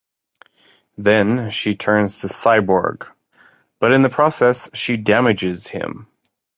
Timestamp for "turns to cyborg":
1.75-3.07